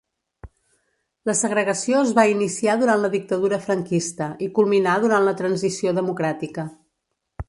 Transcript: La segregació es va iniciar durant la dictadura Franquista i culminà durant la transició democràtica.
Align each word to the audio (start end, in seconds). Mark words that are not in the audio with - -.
La 1.29 1.35
segregació 1.41 1.99
es 2.05 2.13
va 2.19 2.23
iniciar 2.31 2.75
durant 2.83 3.03
la 3.03 3.11
dictadura 3.15 3.59
Franquista 3.67 4.31
i 4.47 4.51
culminà 4.59 4.99
durant 5.05 5.27
la 5.29 5.35
transició 5.43 5.97
democràtica. 6.03 6.67